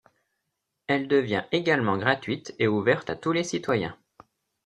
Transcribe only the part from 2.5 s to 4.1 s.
et ouverte à tous les citoyens.